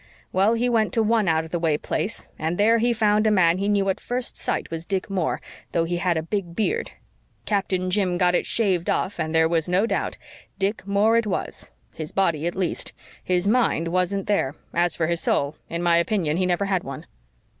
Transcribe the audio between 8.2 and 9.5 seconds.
it shaved off and then there